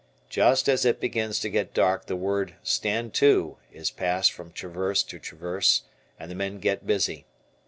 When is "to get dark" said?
1.41-2.07